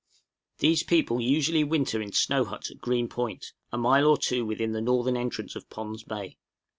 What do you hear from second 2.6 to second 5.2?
at Green Point, a mile or two within the northern